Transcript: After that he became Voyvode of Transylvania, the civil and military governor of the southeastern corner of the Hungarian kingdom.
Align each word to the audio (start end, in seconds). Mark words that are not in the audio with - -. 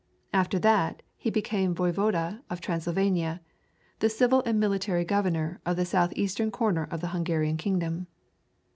After 0.33 0.57
that 0.57 1.03
he 1.15 1.29
became 1.29 1.75
Voyvode 1.75 2.41
of 2.49 2.59
Transylvania, 2.59 3.39
the 3.99 4.09
civil 4.09 4.41
and 4.47 4.59
military 4.59 5.05
governor 5.05 5.61
of 5.63 5.75
the 5.75 5.85
southeastern 5.85 6.49
corner 6.49 6.85
of 6.89 7.01
the 7.01 7.09
Hungarian 7.09 7.55
kingdom. 7.57 8.07